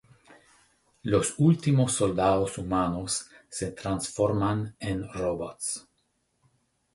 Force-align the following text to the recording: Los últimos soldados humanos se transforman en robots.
Los 1.03 1.35
últimos 1.37 1.91
soldados 1.91 2.57
humanos 2.57 3.29
se 3.51 3.69
transforman 3.69 4.75
en 4.79 5.07
robots. 5.13 5.87